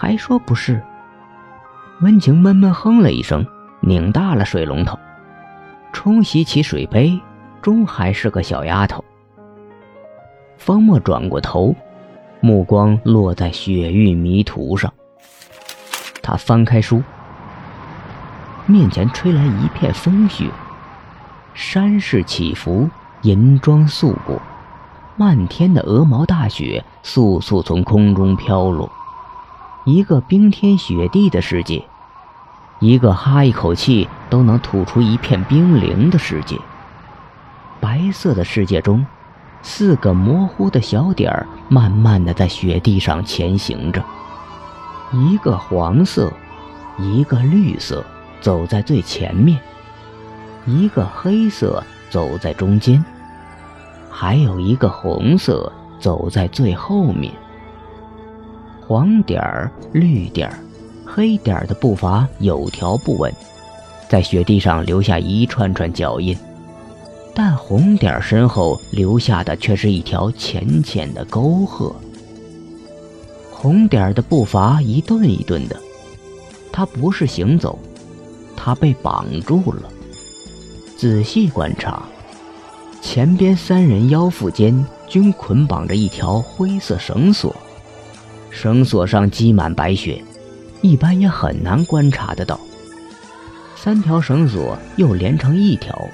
[0.00, 0.80] 还说不是。
[2.02, 3.44] 温情闷闷哼了一声，
[3.80, 4.96] 拧大了水龙头，
[5.92, 7.20] 冲洗起水杯，
[7.60, 9.04] 终还是个小丫头。
[10.56, 11.74] 方墨转过头，
[12.38, 14.92] 目光落在雪域迷途上。
[16.22, 17.02] 他翻开书，
[18.66, 20.48] 面前吹来一片风雪，
[21.54, 22.88] 山势起伏，
[23.22, 24.40] 银装素裹，
[25.16, 28.88] 漫天的鹅毛大雪簌簌从空中飘落。
[29.88, 31.82] 一个冰天雪地的世界，
[32.78, 36.58] 一个哈一口气都能吐出一片冰凌的世界。
[37.80, 39.06] 白色的世界中，
[39.62, 44.04] 四个模糊的小点儿慢慢的在雪地上前行着。
[45.10, 46.30] 一个黄色，
[46.98, 48.04] 一个绿色，
[48.42, 49.56] 走在最前面；
[50.66, 53.02] 一个黑色走在中间，
[54.10, 57.32] 还有一个红色走在最后面。
[58.88, 60.58] 黄点儿、绿点儿、
[61.04, 63.30] 黑点儿的步伐有条不紊，
[64.08, 66.34] 在雪地上留下一串串脚印，
[67.34, 71.94] 但红点儿身后留下的却是一条浅浅的沟壑。
[73.50, 75.78] 红点儿的步伐一顿一顿的，
[76.72, 77.78] 他不是行走，
[78.56, 79.82] 他被绑住了。
[80.96, 82.02] 仔细观察，
[83.02, 87.54] 前边三人腰腹间均捆绑着一条灰色绳索，
[88.50, 90.22] 绳索上积满白雪，
[90.80, 92.58] 一般也很难观察得到。
[93.76, 96.08] 三条绳索又连成一条，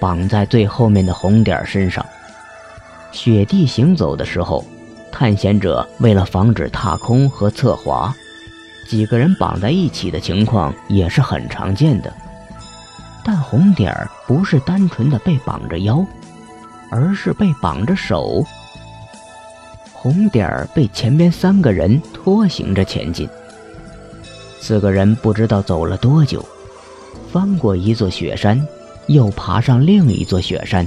[0.00, 2.04] 绑在最后面的红点身上。
[3.12, 4.64] 雪地行走的时候。
[5.16, 8.12] 探险者为了防止踏空和侧滑，
[8.88, 12.12] 几个人绑在一起的情况也是很常见的。
[13.22, 16.04] 但红点儿不是单纯的被绑着腰，
[16.90, 18.44] 而是被绑着手。
[20.04, 23.26] 红点儿被前边三个人拖行着前进。
[24.60, 26.44] 四个人不知道走了多久，
[27.32, 28.62] 翻过一座雪山，
[29.06, 30.86] 又爬上另一座雪山，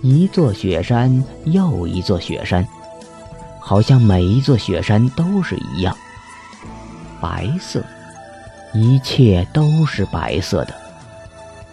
[0.00, 2.66] 一座雪山又一座雪山。
[3.60, 5.94] 好像每一座雪山都是一样，
[7.20, 7.84] 白色，
[8.72, 10.74] 一切都是白色的，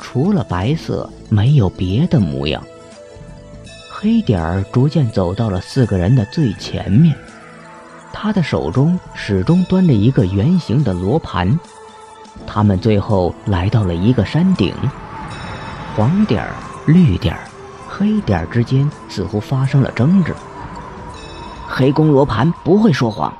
[0.01, 2.61] 除了白色，没有别的模样。
[4.01, 7.13] 黑点儿逐渐走到了四个人的最前面，
[8.13, 11.59] 他的手中始终端着一个圆形的罗盘。
[12.47, 14.73] 他们最后来到了一个山顶，
[15.97, 16.51] 黄点儿、
[16.85, 17.41] 绿点儿、
[17.89, 20.33] 黑点儿之间似乎发生了争执。
[21.67, 23.33] 黑宫罗盘不会说谎，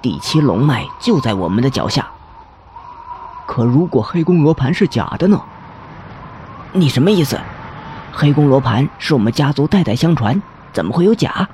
[0.00, 2.08] 第七龙脉就在我们的脚下。
[3.46, 5.38] 可如果黑宫罗盘是假的呢？
[6.72, 7.38] 你什么意思？
[8.12, 10.40] 黑宫罗盘是我们家族代代相传，
[10.72, 11.48] 怎么会有假？